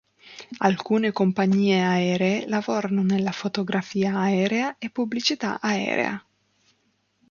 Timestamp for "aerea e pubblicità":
4.17-5.59